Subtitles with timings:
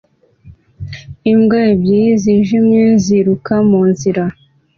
[1.31, 4.23] Imbwa ebyiri zijimye ziruka munzira